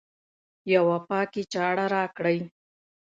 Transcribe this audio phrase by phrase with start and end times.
[0.73, 2.39] یوه پاکي چاړه راکړئ